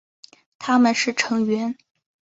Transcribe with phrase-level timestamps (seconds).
[0.57, 1.77] 他们是成员。